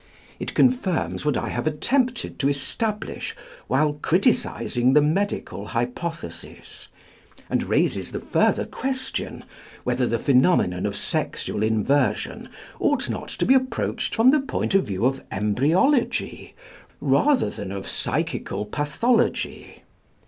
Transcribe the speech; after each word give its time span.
It 0.39 0.55
confirms 0.55 1.25
what 1.25 1.37
I 1.37 1.49
have 1.49 1.67
attempted 1.67 2.39
to 2.39 2.49
establish 2.49 3.35
while 3.67 3.99
criticising 4.01 4.93
the 4.93 5.01
medical 5.03 5.67
hypothesis; 5.77 6.87
and 7.51 7.61
raises 7.65 8.11
the 8.11 8.19
further 8.19 8.65
question 8.65 9.45
whether 9.83 10.07
the 10.07 10.17
phenomenon 10.17 10.87
of 10.87 10.95
sexual 10.97 11.61
inversion 11.61 12.49
ought 12.79 13.11
not 13.11 13.29
to 13.29 13.45
be 13.45 13.53
approached 13.53 14.15
from 14.15 14.31
the 14.31 14.39
point 14.41 14.73
of 14.73 14.85
view 14.85 15.05
of 15.05 15.21
embryology 15.31 16.55
rather 16.99 17.51
than 17.51 17.71
of 17.71 17.87
psychical 17.87 18.65
pathology. 18.65 19.83